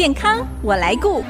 [0.00, 1.22] 健康我来顾。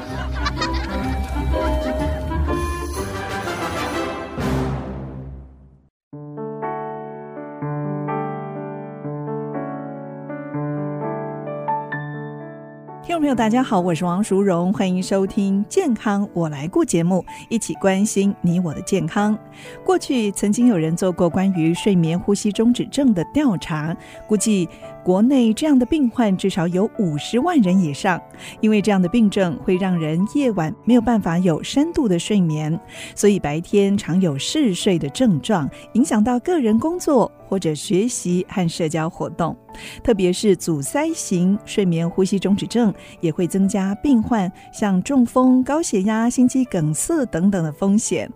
[13.03, 19.37] 听众朋友，大家好，我是王淑荣，欢迎收听《健康我来顾》节目，一起关心你我的健康。
[19.83, 23.93] 过去曾经有人做过关于睡眠呼吸中止症的调查，
[24.27, 24.69] 估计
[25.03, 28.21] 国内这样的病患至少有五十万人以上。
[28.59, 32.79] 因为这样的病症会让人夜晚没有办法有深度的睡眠，
[33.15, 39.55] 所以白天常有嗜睡的症状，影响到个人工作或者学习和社交活动。
[40.03, 48.29] 特别是阻塞型睡眠呼吸中止症，也会增加病患像中风、高血压、心肌梗塞等等的风险。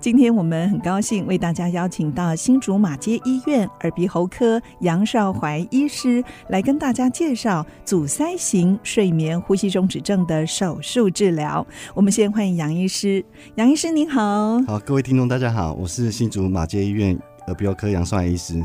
[0.00, 11.66] 今天我们很高兴为大家邀请到新竹马街医院耳鼻喉科杨少怀医师来跟大家介绍阻塞型睡眠呼吸中止症的手术治疗。
[11.94, 13.24] 我们先欢迎杨医师，
[13.56, 14.60] 杨医师您好。
[14.66, 17.18] 好，各位听众大家好，我是新竹马街医院。
[17.48, 18.62] 耳鼻喉科杨绍怀医师，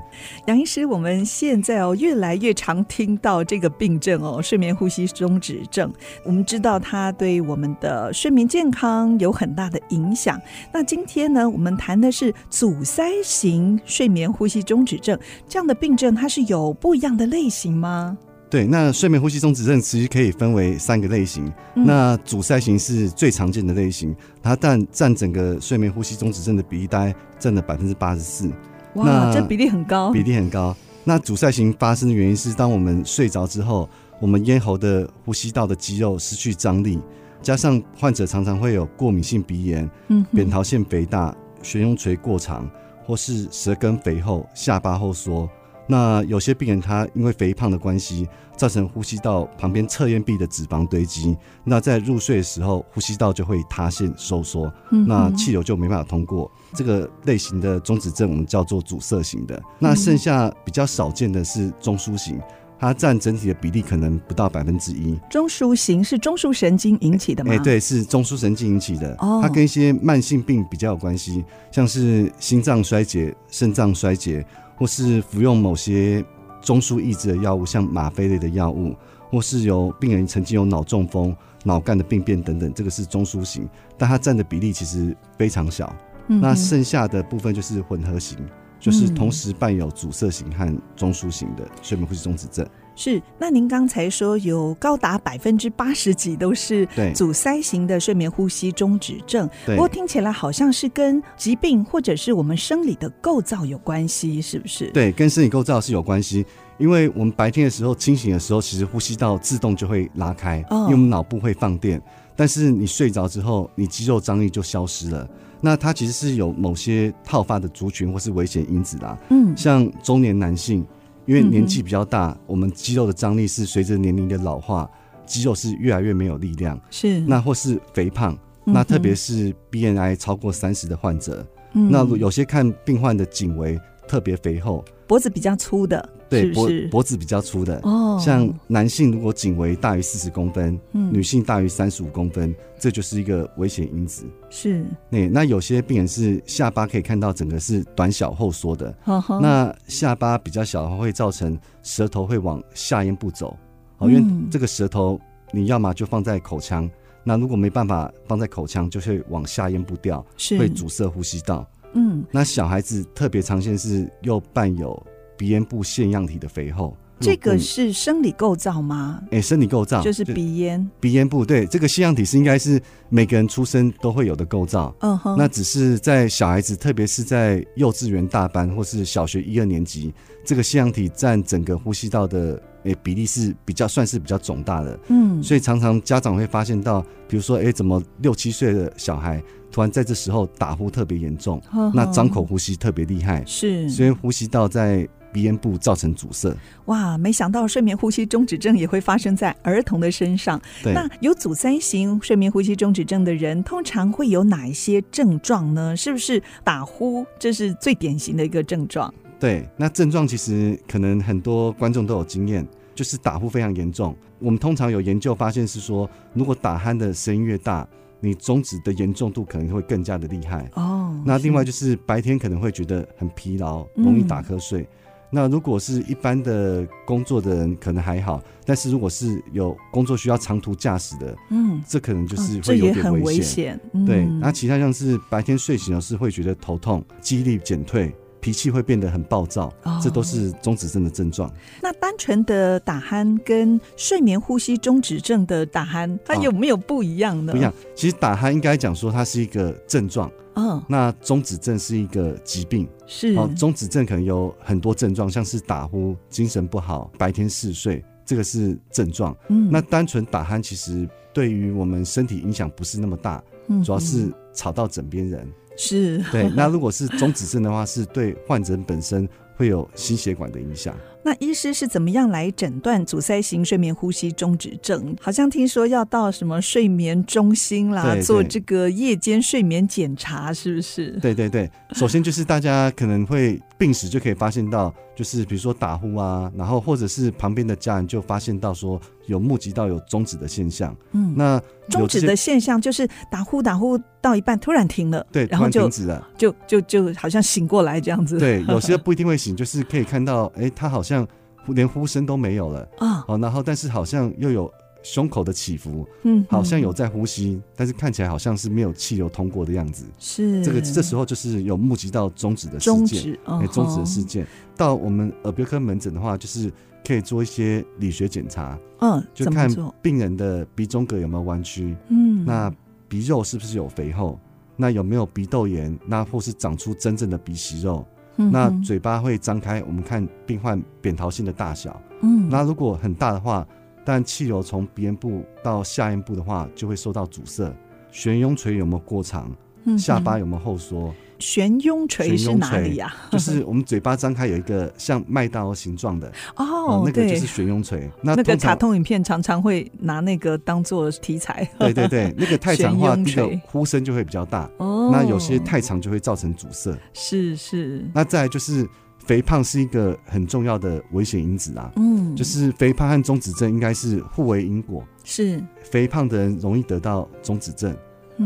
[0.48, 5.92] 杨医师，我们现在哦越来越常听到这个病症哦，睡眠呼吸中止症。
[6.26, 10.40] 我们知道它对我们的睡眠健康有很大的影响。
[10.74, 18.18] 那今天呢，我们谈的是阻塞型睡眠呼吸中止症这样的病症，它是有不一样的类型吗？
[18.50, 21.52] 对，那睡眠呼吸中止症其实可以分为三个类型。
[21.76, 28.52] 嗯、那阻塞型是最常见的类型，它但占整个睡眠呼吸中止症的比例大概占了百分之八十四。
[28.96, 30.76] 哇，那这比例很高，比例很高。
[31.04, 37.00] 那阻塞型发生的原因是，当我们睡着之后，我们咽喉的呼吸道的肌肉失去张力，
[37.42, 42.70] 加上患者常常会有过敏性鼻炎、嗯，扁桃腺肥大、悬雍垂过长，
[43.06, 45.50] 或是舌根肥厚、下巴后缩。
[45.88, 54.72] 那有些病人他因为肥胖的关系，造成呼吸道旁边侧咽壁的脂肪堆积，那在入睡的时候，呼吸道就会塌陷收缩，
[55.08, 56.50] 那气流就没办法通过。
[56.74, 59.62] 这个类型的中止症我们叫做阻塞型的。
[59.78, 62.40] 那剩下比较少见的是中枢型，
[62.80, 65.20] 它占整体的比例可能不到百分之一。
[65.30, 67.54] 中枢型是中枢神经引起的吗？
[67.54, 69.14] 哎，对，是中枢神经引起的。
[69.20, 74.46] 哦它跟一些慢性病比较有关系，像是心脏衰竭、肾脏衰竭。
[74.76, 76.24] 或是服用某些
[76.62, 78.96] 中枢抑制的药物，像吗啡类的药物，
[79.30, 83.68] 或是有病人曾经有脑中风、脑干的病变等等，这个是中枢型，
[83.98, 85.94] 但它占的比例其实非常小。
[86.28, 88.38] 嗯、那剩下的部分就是混合型，
[88.80, 92.66] 就是同时伴有阻塞型和中枢型的睡眠呼吸中止症。
[92.96, 104.92] 是，那您刚才说有高达百分之八十几都是阻塞型的睡眠呼吸中止症，不过听起来好像是跟疾病或者是我们生理的构造有关系，是不是？
[104.92, 106.46] 对，跟生理构造是有关系，
[106.78, 112.02] 因为我们白天的时候清醒的时候，其实呼吸道自动就会拉开，哦、因为我们脑部会放电，
[112.36, 115.28] 但是你睡着之后，你肌肉张力就消失了，
[115.62, 120.86] 那它其实是有某些套发的族群或是危险因子啦，嗯，像中年男性。
[121.26, 124.90] 因为年纪比较大，嗯，我们肌肉的张力是随着年龄的老化，
[125.26, 126.80] 肌肉是越来越没有力量。
[126.90, 134.84] 是，那或是肥胖，嗯，那特别是 BNI 超过三十的患者，嗯，那有些看病患的颈围特别肥厚。
[135.06, 137.80] 脖子比较粗的，对，脖脖子比较粗的。
[137.84, 138.18] 哦。
[138.20, 144.26] 像男性如果颈围大于四十公分，嗯，女性大于三十五公分，这就是一个危险因子。
[144.50, 148.96] 是，那那有些病人是下巴可以看到整个是短小后缩的，
[149.42, 153.56] 那下巴比较小的话，会造成舌头会往下咽部走，
[154.00, 155.20] 哦，因为这个舌头
[155.52, 156.90] 你要么就放在口腔，
[157.24, 160.26] 那如果没办法放在口腔，就会往下咽部掉，
[160.58, 161.68] 会阻塞呼吸道。
[161.94, 165.02] 嗯，那小孩子特别常见是又伴有
[165.38, 169.20] 鼻咽部腺样体的肥厚，这个是生理构造吗？
[169.26, 170.02] 哎、欸，生理构造。
[170.02, 174.94] 就是鼻咽，鼻咽部对这个腺样体是应该是每个人出生都会有的构造。
[175.00, 180.14] 嗯哼，那只是在小孩子，特别是在幼稚园大班或是小学一二年级，
[180.46, 182.62] 这个腺样体占整个呼吸道的。
[182.84, 187.00] 诶、欸，比例是比较算是比较肿大的，嗯，所以常常家长会发现到，
[187.30, 189.42] 比如说，哎、欸，怎么六七岁的小孩
[189.72, 196.56] 突然在这时候打呼特别严重，呵呵，那张口呼吸特别厉害，是，所以呼吸道在鼻咽部造成阻塞。
[196.86, 200.62] 哇，没想到睡眠呼吸中止症也会发生在儿童的身上。
[200.86, 205.98] 那有阻塞型睡眠呼吸中止症的人，通常会有哪一些症状呢？
[205.98, 207.26] 是不是打呼？
[207.40, 209.12] 这是最典型的一个症状。
[209.40, 214.16] 对，那症状其实可能很多观众都有经验，就是打呼非常严重。
[214.40, 217.88] 我们通常有研究发现是说，如果打鼾的声音越大，
[218.22, 220.70] 你中止的严重度可能会更加的厉害。
[220.76, 224.82] 哦，那另外就是白天可能会觉得很疲劳，容易打瞌睡。
[224.82, 224.88] 嗯
[225.36, 233.80] 那如果是一般的工作的人，可能还好；但是如果是有工作需要长途驾驶的，嗯，这可能就是会有点危险。
[233.94, 241.52] 嗯、对，那其他像是白天睡醒的是会觉得头痛、记忆力减退、脾气会变得很暴躁，哦、这都是中止症的症状。
[241.82, 247.54] 那单纯的打鼾跟睡眠呼吸中止症的打鼾，它有没有不一样呢？
[247.54, 247.74] 不一样。
[247.96, 250.32] 其实打鼾应该讲说它是一个症状。
[250.56, 253.50] 嗯，那中止症是一个疾病，是哦。
[253.58, 259.36] 中止症可能有很多症状，像是打呼、精神不好、白天嗜睡，这个是症状。
[259.50, 263.44] 嗯，那单纯打鼾其实对于我们身体影响不是那么大，
[263.84, 265.48] 主要是吵到枕边人。
[265.76, 266.50] 是对。
[266.56, 270.96] 那如果是中止症的话，是对患者本身会有心血管的影响。
[271.24, 275.16] 那医师是怎么样来诊断阻塞型睡眠呼吸中止症？
[275.22, 281.12] 好像听说要到什么睡眠中心啦，对对做这个夜间睡眠检查，是不是？
[281.22, 290.94] 对对对，首先就是大家可能会病史就可以发现到，就是比如说打呼啊，然后或者是旁边的家人就发现到说有目击到有中止的现象。
[291.14, 298.38] 嗯，那中止的现象就是打呼打呼到一半突然停了，对，然后就停止了，就就就好像醒过来这样子。
[298.38, 301.13] 对，有些不一定会醒，就是可以看到，哎，他好像。
[301.14, 301.28] 像
[301.68, 304.72] 连呼声都没有了啊，哦，然后但是好像又有
[305.04, 310.64] 胸口的起伏，嗯，好像有在呼吸，但是看起来好像是没有气流通过的样子，是。
[310.64, 314.48] 这个这时候就是有目击到中止的事件，哎，中止的事件。
[314.76, 316.72] 到我们耳鼻科门诊的话，就是
[317.06, 319.70] 可以做一些理学检查，嗯，就看
[320.02, 322.74] 病人的鼻中隔有没有弯曲，嗯，那
[323.08, 324.40] 鼻肉是不是有肥厚，
[324.76, 328.06] 那有没有鼻窦炎，那或是长出真正的鼻息肉。
[328.36, 332.02] 那嘴巴会张开，我们看病患扁桃腺的大小。
[332.22, 333.68] 嗯，那如果很大的话，
[334.04, 337.72] 但气流从鼻咽部到下咽部的话，就会受到阻塞。
[338.12, 339.52] 悬雍垂有没有过长？
[339.98, 341.14] 下巴有没有后缩？
[341.40, 343.14] 悬雍垂是哪里呀？
[343.30, 348.10] 就是我们嘴巴张开有一个像麦当劳形状的 哦，那个就是悬雍垂。
[348.22, 351.70] 那那个卡通影片常常会拿那个当做题材。
[351.78, 354.70] 对对对， 那个太长的话，那个呼声就会比较大。
[354.78, 356.98] 哦，那有些太长就会造成阻塞。
[357.12, 358.06] 是是。
[358.14, 358.88] 那再来就是
[359.18, 361.92] 肥胖是一个很重要的危险因子啊。
[361.98, 365.04] 嗯，就是肥胖和中止症应该是互为因果。
[365.26, 367.94] 是，肥胖的人容易得到中止症。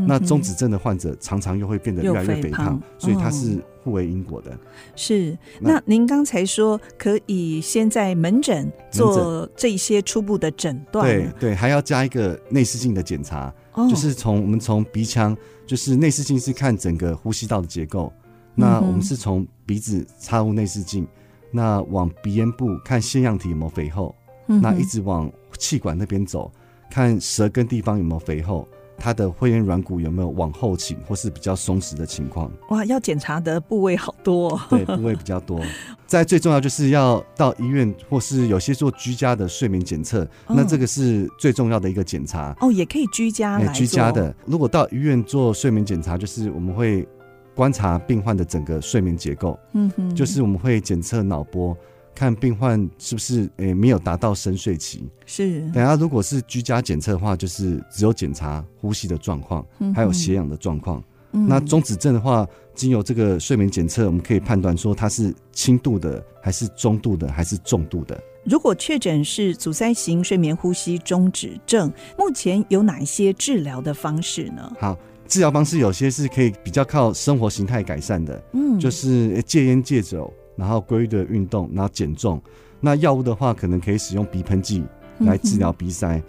[0.05, 4.51] 那中止症的患者常常又会变得越来越肥胖，所以它是互为因果的。
[4.95, 5.37] 是。
[5.59, 13.53] 那您刚才说可以先在门诊做这些初步的诊断，对对，还要加一个内视镜的检查，
[13.89, 15.35] 就是从我们从鼻腔，
[15.65, 18.11] 就是内视镜是看整个呼吸道的结构，
[18.53, 21.07] 那我们是从鼻子插入内视镜，
[21.51, 24.13] 那往鼻咽部看腺样体有没有肥厚，
[24.45, 26.51] 那一直往气管那边走，
[26.89, 28.67] 看舌根地方有没有肥厚。
[28.97, 32.51] 他的会厌软骨有没有往后倾或是比较松弛的情况？
[32.69, 34.61] 哇，要检查的部位好多哦。
[34.69, 35.61] 对，部位比较多。
[36.07, 42.55] 在最重要就是要到医院，或是有些做居家的睡眠检测，哦、那这个是最重要的一个检查。
[42.61, 43.59] 哦，也可以居家。
[43.73, 47.07] 居家的，如果到医院做睡眠检查，就是我们会
[47.53, 49.59] 观察病患的整个睡眠结构。
[49.73, 51.77] 嗯哼，就是我们会检测脑波。
[52.17, 55.61] 看病患是不是诶、欸、没有达到深睡期，是。
[55.71, 61.03] 等下如果是居家检测的话，就是只有检查呼吸的状况，还有血氧的状况。
[61.33, 68.19] 嗯、那中止症的话，经由这个睡眠检测，我们可以判断说它是轻度的，还是中度的，还是重度的。
[68.43, 74.71] 如果确诊是阻塞型睡眠呼吸中止症，目前有哪一些治疗的方式呢？
[74.79, 74.97] 好，
[75.27, 80.33] 治疗方式有些是可以比较靠生活形态改善的，嗯，就是戒烟戒酒。
[80.57, 82.41] 然后规律的运动，然后减重。
[82.81, 84.83] 那药物的话，可能可以使用鼻喷剂
[85.19, 86.17] 来治疗鼻塞。
[86.17, 86.23] 嗯、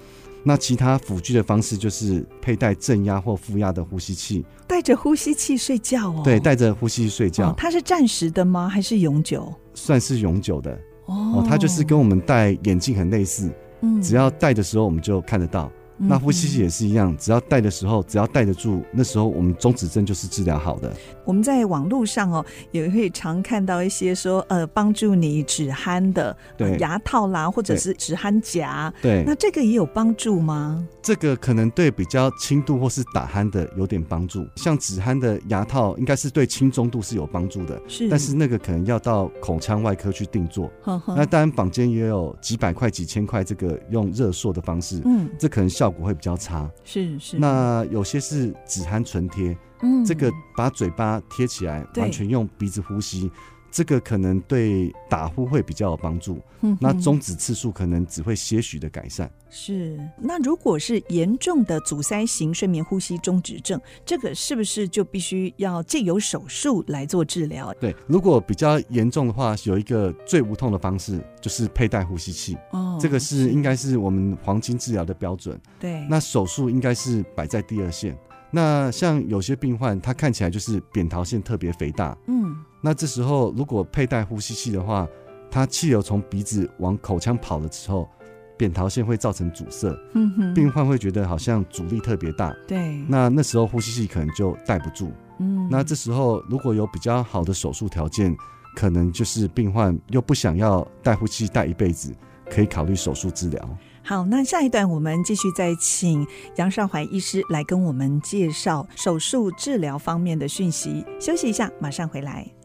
[0.44, 6.20] 那其他辅具的方式就是佩戴正压或负压的呼吸器，带着呼吸器睡觉哦。
[6.22, 7.48] 对，带着呼吸器睡觉。
[7.48, 8.68] 哦、它是暂时的吗？
[8.68, 9.52] 还是永久？
[9.74, 11.44] 算是永久的哦。
[11.48, 15.70] 它就是跟我们戴眼镜很类似，嗯，只要戴的时候我们就看得到。
[15.98, 20.92] 那呼吸器也是一样，只要戴的时候，只要戴得住，那时候我们中止症就是治疗好的。
[21.24, 30.86] 我们在网络上哦，也会常看到一些说，呃，帮助你止鼾的，对，牙套啦，或者是止鼾夹，对，那这个也有帮助吗？
[31.02, 40.70] 这个可能对比较轻度或是打鼾的有点帮助，像止鼾的牙套，应该是对轻中度是有帮助的，是，但是那个可能要到口腔外科去定做。
[40.82, 46.70] 呵呵，那当然坊间也有几百块、几千块，这个用热缩的方式，嗯，这可能效果会比较差。
[46.84, 53.30] 是是，那有些是止鼾唇贴，嗯，这个把嘴巴贴起来，完全用鼻子呼吸，
[53.70, 56.40] 这个可能对打呼会比较有帮助。
[56.60, 59.30] 嗯，那终止次数可能只会些许的改善。
[59.48, 67.72] 是，那如果是严重的阻塞型睡眠呼吸中止症，这个是不是就必须要借由手术来做治疗？
[67.74, 72.58] 对，如果比较严重的话，有一个最无痛的方式就是佩戴呼吸器。
[72.72, 75.58] 哦，这个是应该是我们黄金治疗的标准。
[75.78, 78.18] 对，那手术应该是摆在第二线。
[78.50, 82.16] 那像有些病患，他看起来就是扁桃腺特别肥大。
[82.26, 85.06] 嗯，那这时候如果佩戴呼吸器的话，
[85.50, 88.08] 它气流从鼻子往口腔跑的时候。
[88.56, 98.36] 扁桃腺会造成阻塞，嗯哼，病患会觉得好像阻力特别大，对，那那时候呼吸器可能就戴不住，嗯，那这时候如果有比较好的手术条件，
[98.74, 102.12] 可能就是病患又不想要戴呼吸器戴一辈子，
[102.50, 103.78] 可以考虑手术治疗。
[104.02, 111.06] 好，那下一段我们继续再请杨少怀医师来跟我们介绍手术治疗方面的讯息。
[111.20, 112.57] 休息一下，马上回来。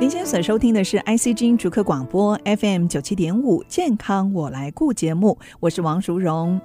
[0.00, 6.60] 您现在所收听的是 ICG 逐客广播 FM 九七点五健康我来顾节目，我是王淑荣。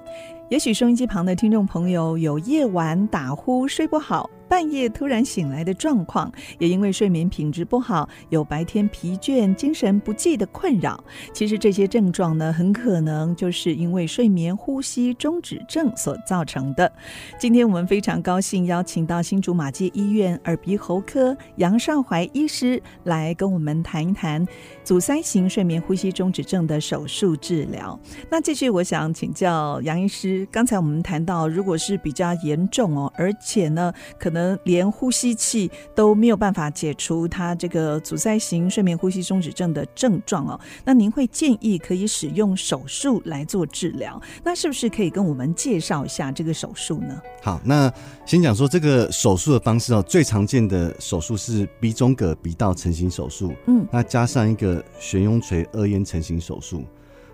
[0.50, 11.02] 也许收音机旁的听众朋友有夜晚打呼睡不好，半夜突然醒来的状况，也因为睡眠品质不好，有白天疲倦、精神不济的困扰。
[11.32, 16.92] 其实这些症状呢，很可能就是因为睡眠呼吸中止症所造成的。
[17.38, 24.44] 今天我们非常高兴邀请到新竹马街医院耳鼻喉科杨绍怀医师来跟我们谈一谈
[24.82, 27.96] 阻塞型睡眠呼吸中止症的手术治疗。
[28.28, 44.20] 那继续，我想请教杨医师，刚才我们谈到，如果是比较严重哦，而且呢，可能连呼吸器都没有办法解除他这个阻塞型睡眠呼吸中止症的症状哦，那您会建议可以使用手术来做治疗？
[44.44, 47.20] 那是不是可以跟我们介绍一下这个手术呢？
[47.42, 47.92] 好，那
[48.24, 56.84] 先讲说这个手术的方式哦，最常见的手术是鼻中隔鼻道成型手术，嗯，那加上一个悬雍垂顎咽成型手术。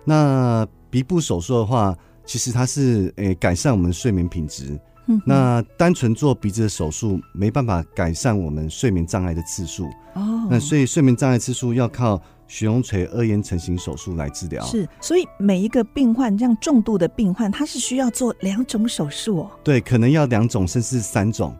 [0.05, 4.79] 那鼻部手术的话，其实它是诶、欸、改善我们睡眠品质。
[5.25, 14.65] 那单纯做鼻子的手术没办法改善我们睡眠障碍的次数哦，那所以睡眠障碍次数要靠悬雍垂二咽成型手术来治疗。
[14.65, 19.51] 是，所以每一个病患这样重度的病患，他是需要做两种手术哦。
[19.63, 21.55] 对，可能要两种甚至三种。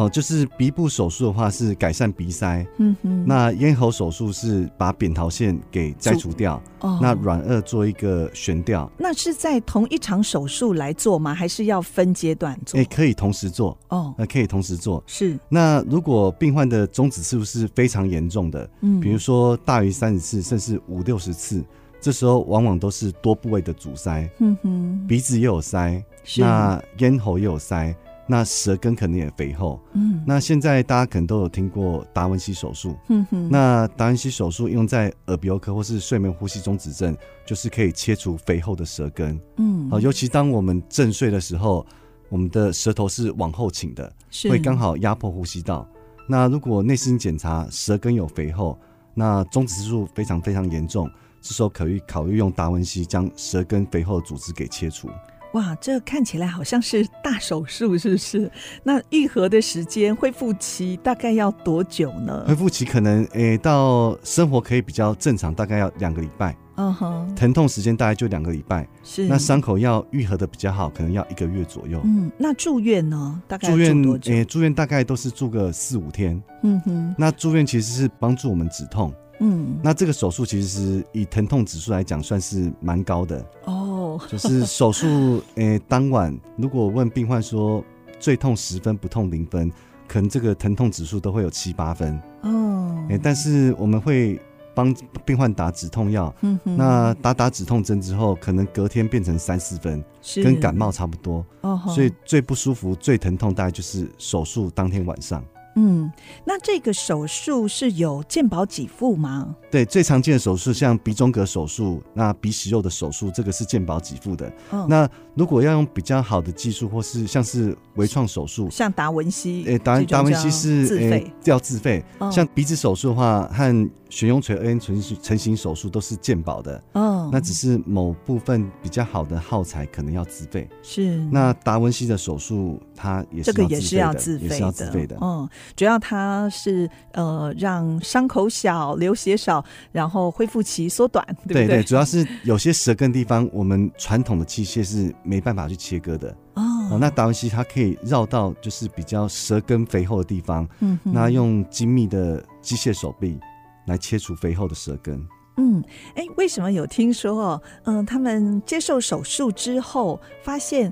[0.00, 8.90] 哦，就是鼻部手术的话是改善鼻塞，嗯哼，那咽喉手术是把扁桃腺给摘除掉，哦，那软腭做一个悬吊。
[8.96, 11.34] 那是在同一场手术来做吗？
[11.34, 12.80] 还是要分阶段做？
[12.80, 15.04] 哎、欸，可以同时做，哦，那可以同时做。
[15.06, 21.62] 是，那如果病患的中止次数是非常严重的，嗯，比如说大于三十次，甚至五六十次，
[22.00, 26.02] 这时候往往都是多部位的阻塞，嗯哼，鼻子也有塞，
[26.38, 27.94] 那咽喉也有塞。
[28.30, 41.84] 那舌根肯定也肥厚，嗯，那现在大家可能都有听过达文西手术，嗯哼，那达文西手术用在耳鼻喉科或是睡眠呼吸中止症，就是可以切除肥厚的舌根，嗯，好尤其当我们正睡的时候，
[42.28, 44.48] 我们的舌头是往后倾的，是。
[44.48, 45.84] 会刚好压迫呼吸道。
[46.28, 48.78] 那如果内视镜检查舌根有肥厚，
[49.12, 51.10] 那中止次数非常非常严重，
[51.40, 55.08] 这时候可以考虑用达文西将舌根肥厚的组织给切除。
[55.52, 58.50] 哇，这看起来好像是大手术，是不是？
[58.84, 62.44] 那愈合的时间、恢复期大概要多久呢？
[62.46, 66.56] 恢复期可能诶、欸，到生活可以比较正常，大概要两个礼拜。
[66.76, 68.88] 嗯哼，疼痛时间大概就两个礼拜。
[69.02, 72.00] 是，那伤口要愈合的比较好，可能要一个月左右。
[72.04, 73.42] 嗯，那住院呢？
[73.46, 76.40] 大概住院诶、欸，住院大概都是住个四五天。
[76.62, 79.12] 嗯哼，那住院其实是帮助我们止痛。
[79.42, 83.79] 嗯，那这个手术其实是以疼痛指数来讲，算是蛮高的哦。
[84.28, 87.84] 就是手术，诶、欸，当晚如果问病患说
[88.18, 89.70] 最痛十分，不痛零分，
[90.06, 93.04] 可能这个疼痛指数都会有七八分哦。
[93.08, 94.40] 诶、欸，但是我们会
[94.74, 101.80] 帮病患打止痛药，那打打止痛针之后，可能隔天变成三四分，是跟感冒差不多哦。
[101.88, 105.44] 所以最不舒服、最疼痛大概就是手术当天晚上。
[105.80, 106.12] 嗯，
[106.44, 109.56] 那这个手术是有健保给付吗？
[109.70, 114.52] 对，最常见的手术像鼻中隔手术，那鼻息肉的手术，这个是健保给付的。
[114.72, 122.04] 嗯，那如果要用比较好的技术，或是像是微创手术，像达文西，诶，达达文西是自费，要自费。
[122.18, 125.00] 嗯，像鼻子手术的话，和悬雍垂二咽成
[125.38, 126.82] 型手术都是健保的。
[126.94, 130.68] 嗯，那只是某部分比较好的耗材可能要自费。
[130.82, 135.16] 是，那达文西的手术，它也是这个也是要自费的，也是要自费的。
[135.20, 141.66] 嗯，主要它是呃让伤口小、流血少，然后恢复期缩短，对不对？
[141.66, 146.30] 对对，主要是有些舌根地方，我们传统的器械是没办法去切割的。
[146.54, 146.62] 哦，
[146.92, 153.38] 哦，那达文西它可以绕到就是比较舌根肥厚的地方，嗯哼，那用精密的机械手臂
[153.86, 155.24] 来切除肥厚的舌根。
[155.56, 155.82] 嗯，
[156.14, 157.62] 哎，为什么有听说哦？
[157.84, 160.90] 嗯、呃，他们接受手术之后发现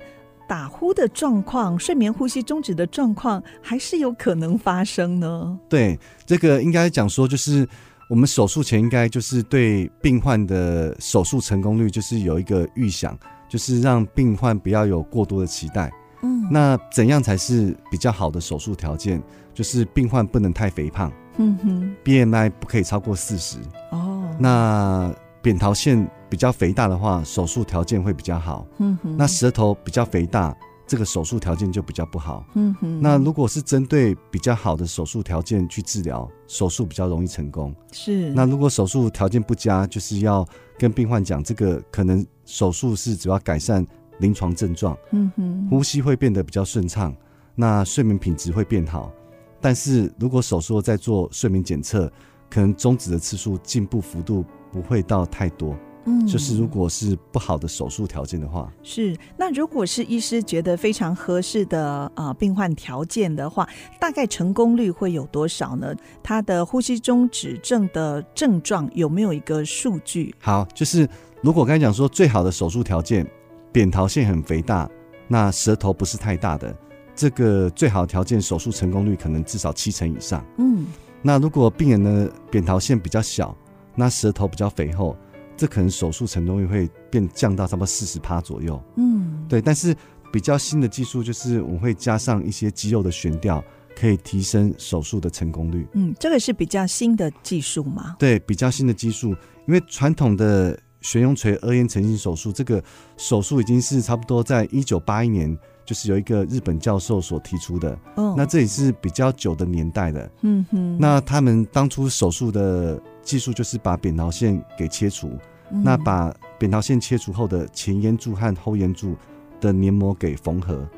[0.48, 5.58] 打呼的状况、睡眠呼吸中止的状况还是有可能发生呢？
[5.68, 7.68] 对，这个应该讲说就是。
[8.10, 13.14] 我们手术前应该就是对病患的手术成功率就是有一个预想，
[13.50, 15.92] 就是让病患不要有过多的期待。
[16.22, 19.22] 嗯，那怎样才是比较好的手术条件？
[19.52, 21.12] 就是病患不能太肥胖。
[21.36, 23.58] 嗯哼，BMI 不可以超过四十。
[23.90, 28.66] 哦，那扁桃腺比较肥大的话，手术条件会比较好。
[28.78, 30.56] 嗯哼，那舌头比较肥大。
[30.86, 32.42] 这个手术条件就比较不好。
[32.54, 33.02] 嗯哼。
[33.02, 37.74] 那如果是针对比较好的手术条件去治疗，手术比较容易成功。
[37.92, 38.30] 是。
[38.30, 43.86] 那如果手术条件不佳，就是要跟病患讲，这个可能手术是主要改善
[44.20, 44.96] 临床症状。
[45.10, 45.68] 嗯哼。
[45.70, 47.14] 呼吸会变得比较顺畅，
[47.54, 49.12] 那睡眠品质会变好。
[49.60, 52.10] 但是如果手术后再做睡眠检测，
[52.48, 54.42] 可能终止的次数进步幅度
[54.72, 55.76] 不会到太多。
[56.08, 59.14] 嗯，就是如果是不好的手术条件的话，是。
[59.36, 63.68] 那如果是医师觉得非常合适的呃病患条件的话，
[64.00, 65.94] 大概成功率会有多少呢？
[66.22, 70.34] 他的呼吸中止症的症状有没有一个数据？
[70.40, 71.06] 好，就是
[71.42, 73.30] 如果刚才讲说最好的手术条件，
[73.70, 74.88] 扁桃腺很肥大，
[75.26, 76.74] 那舌头不是太大的，
[77.14, 80.42] 这个最好的条件，手术成功率可能至少七成以上。
[80.56, 80.86] 嗯，
[81.20, 83.54] 那如果病人的扁桃腺比较小，
[83.94, 85.14] 那舌头比较肥厚。
[85.58, 88.80] 这可能手术成功率会变降到差不多四十趴左右。
[88.96, 89.60] 嗯，对。
[89.60, 89.94] 但是
[90.32, 93.62] 比较新的技术就是我们会加上一些肌肉的悬吊，
[93.96, 95.86] 可以提升手术的成功率。
[95.94, 98.14] 嗯，这个是比较新的技术吗？
[98.20, 99.34] 对，比较新的技术。
[99.66, 102.82] 因为传统的悬雍垂二咽成型手术，这个
[103.16, 107.98] 手术已经是差不多在一九八一年，就是有一个日本教授所提出的。
[108.14, 110.30] 哦，那这也是比较久的年代的。
[110.42, 110.98] 嗯哼。
[110.98, 115.30] 那他们当初手术的技术就是把扁桃腺给切除。
[115.70, 119.14] 那把扁桃腺切除后的前咽柱和后咽柱
[119.60, 120.88] 的黏膜给缝合，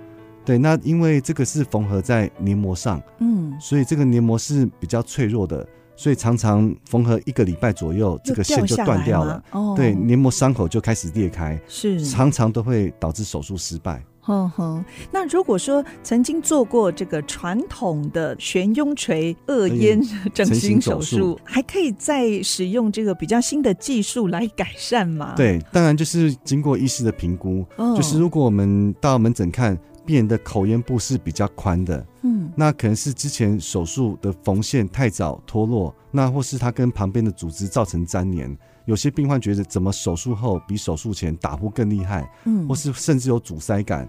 [0.45, 5.67] 对，那因为这个是缝合在黏膜上，嗯，所以这个黏膜是比较脆弱的，
[5.97, 14.01] 所以常常缝合一个礼拜左右，这个线就断掉了，哦，对，黏膜伤口就开始裂开，是，常常都会导致手术失败。
[14.31, 20.01] 哼哼，那如果说曾经做过这个传统的悬雍垂二咽
[20.33, 25.35] 整形手术，还可以再使用这个比较新的技术来改善吗？
[25.37, 38.59] 对，当然就是经过医师的评估，哦、就是如果我们到门诊看病人的口咽部是比较宽的，嗯，那可能是之前手术的缝线太早脱落，那或是他跟旁边的组织造成粘连。
[38.87, 44.09] 有些病患觉得怎么手术后比手术前打呼更厉害，嗯，或是甚至有阻塞感。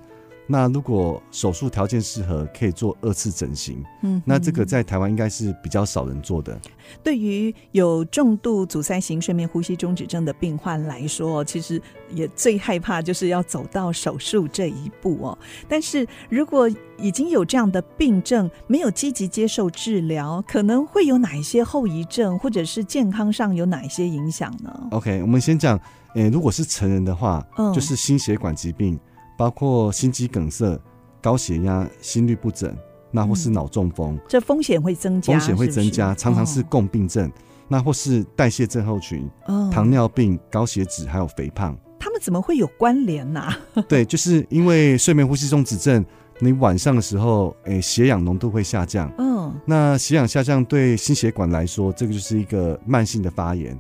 [0.52, 3.82] 那如果手术条件适合，可以做二次整形。
[4.02, 6.60] 嗯，那这个在台湾应该是比较少人做的。
[7.02, 11.82] 对于有重度阻塞型睡眠呼吸中止症的病患来说，其实
[12.14, 15.38] 也最害怕就是要走到手术这一步哦。
[15.70, 25.80] 但是如果已经有这样的病症，没有积极接受治疗，可能会有哪一些后遗症，或者是健康上有哪一些影响呢？OK，我们先讲，
[26.16, 29.00] 诶，如果是成人的话，嗯，就是心血管疾病。
[29.42, 30.80] 包括心肌梗塞、
[31.20, 32.72] 高血压、心律不整，
[33.10, 37.32] 那或是脑中风，这风险会增加，风险会增加，常常是共病症。
[37.68, 39.28] 那或是代谢症候群、
[39.72, 43.42] 糖尿病、高血脂，还有肥胖，他们怎么会有关联呢？
[43.90, 46.06] 对，就是因为睡眠呼吸中止症，
[46.38, 49.12] 你晚上的时候，诶，血氧浓度会下降。
[49.18, 53.76] 嗯，那血氧下降对心血管来说，这个就是一个慢性的发炎。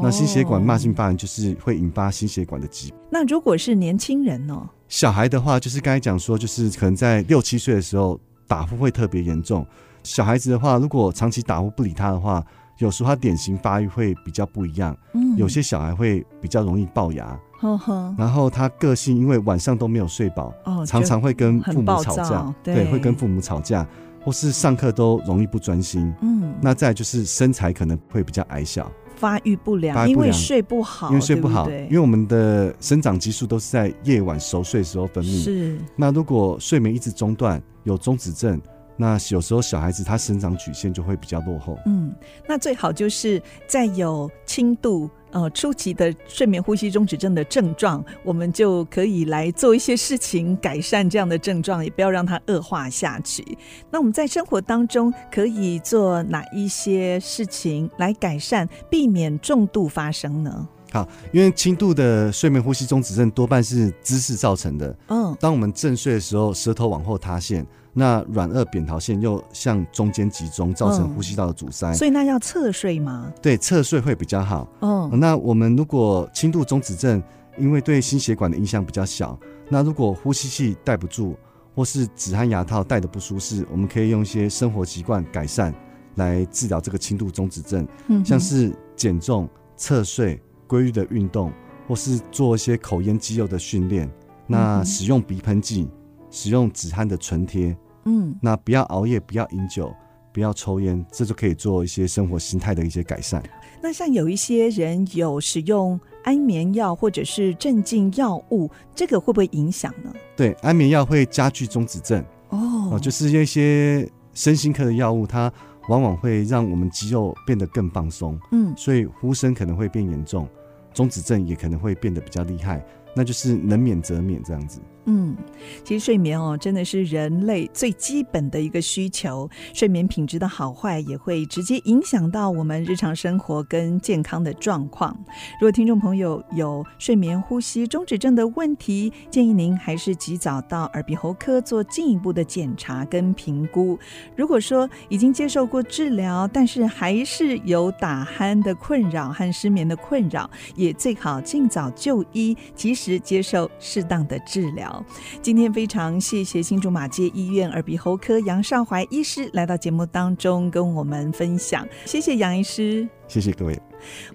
[0.00, 2.98] 那心血管慢性发炎就是会引发心血管的疾病。
[3.10, 4.70] 那如果是年轻人呢？
[4.92, 9.66] 小孩的话，就是刚才讲说，就是可能在六七岁的时候打呼会特别严重。
[10.02, 12.44] 小孩子的话，如果长期打呼不理他的话，
[12.76, 14.94] 有时候他典型发育会比较不一样。
[15.14, 17.40] 嗯，有些小孩会比较容易龅牙。
[17.58, 18.14] 呵呵。
[18.18, 22.54] 然后他个性因为晚上都没有睡饱，哦，常常会跟父母吵架。
[22.62, 23.88] 对，会跟父母吵架。
[24.24, 26.14] 或是上课都容易不专心。
[26.20, 28.92] 嗯，那再就是身材可能会比较矮小。
[29.22, 35.44] 发育不良，因为睡不好，因为睡不好，对对，因为我们的生长激素都是在夜晚熟睡的时候分泌。
[35.44, 38.60] 是，那如果睡眠一直中断，有中止症，
[38.96, 41.78] 那有时候小孩子他生长曲线就会比较落后。
[41.86, 42.12] 嗯，
[42.48, 45.08] 那最好就是在有轻度。
[45.32, 53.42] 呃，初期的睡眠呼吸中止症的症状，我们就可以来做一些事情改善这样的症状，也不要让它恶化下去。
[53.90, 60.68] 那我们在生活当中可以做哪一些事情来改善，避免重度发生呢？
[60.92, 64.94] 好，因为轻度的睡眠呼吸中止症多半是姿势造成的。
[65.08, 67.66] 嗯，当我们正睡的时候，舌头往后塌陷。
[67.94, 71.90] 那软腭扁桃腺又向中间集中，造成呼吸道的阻塞。
[71.90, 73.30] 嗯，所以那要侧睡吗？
[73.42, 74.66] 对，侧睡会比较好。
[74.80, 77.22] 嗯，那我们如果轻度中止症，
[77.58, 81.36] 因为对心血管的影响比较小，那如果呼吸器戴不住，
[81.74, 85.74] 或是止鼾牙套戴的不舒适，我们可以用一些生活习惯改善
[86.14, 87.86] 来治疗这个轻度中止症。
[88.08, 91.52] 嗯，像是减重、侧睡、规律的运动，
[91.86, 94.10] 或是做一些口咽肌肉的训练。
[94.46, 95.88] 那使用鼻喷剂。
[96.32, 99.94] 使用止鼾的唇贴，嗯，那不要熬夜，不要饮酒，
[100.32, 103.40] 不要抽烟，这就可以做一些生活心态的一些改善。
[103.82, 110.10] 那像有一些人有使用安眠药或者是镇静药物，这个会不会影响呢？
[110.34, 112.24] 对，安眠药会加剧中止症。
[112.48, 115.52] 哦，就是一些身心科的药物，它
[115.88, 120.48] 往往会让我们肌肉变得更放松，嗯，所以呼声可能会变严重，
[120.94, 122.82] 中止症也可能会变得比较厉害，
[123.14, 124.80] 那就是能免则免这样子。
[125.04, 125.36] 嗯，
[125.82, 129.50] 其实睡眠哦，真的是人类最基本的一个需求。
[129.74, 135.12] 睡眠品质的好坏，也会直接影响到我们日常生活跟健康的状况。
[135.60, 143.98] 如果听众朋友有睡眠呼吸中止症的问题，建议您还是及早到耳鼻喉科做进一步的检查跟评估。
[144.36, 154.91] 如果说已经接受过治疗，但是还是有打鼾的困扰和失眠的困扰，也最好尽早就医，及时接受适当的治疗。
[155.40, 163.80] 今天非常谢谢新竹马街医院耳鼻喉科杨少怀医师来到节目当中跟我们分享，谢谢杨医师，谢谢各位。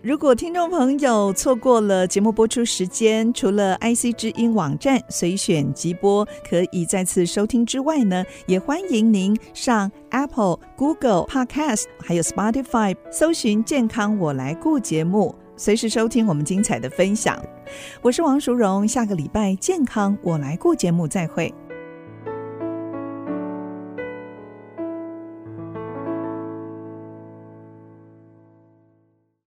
[0.02, 15.36] 如果听众朋友错过了节目播出时间，除了 IC 之音网站随选即播可以再次收听之外呢，也欢迎您上 Apple、Google Podcast 还有 Spotify 搜寻“健康我来顾”节目。
[15.58, 17.36] 随时收听我们精彩的分享，
[18.02, 21.54] 我是王淑荣，下个礼拜健康我来过节目再会。